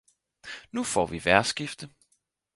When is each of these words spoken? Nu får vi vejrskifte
Nu 0.71 0.83
får 0.83 1.05
vi 1.07 1.19
vejrskifte 1.25 1.89